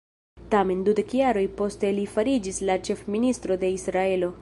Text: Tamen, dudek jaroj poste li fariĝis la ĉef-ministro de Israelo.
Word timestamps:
Tamen, 0.53 0.79
dudek 0.87 1.13
jaroj 1.19 1.45
poste 1.61 1.93
li 1.99 2.07
fariĝis 2.17 2.61
la 2.71 2.81
ĉef-ministro 2.89 3.63
de 3.65 3.75
Israelo. 3.81 4.37